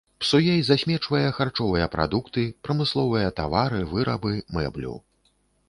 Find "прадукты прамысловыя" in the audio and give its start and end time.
1.97-3.29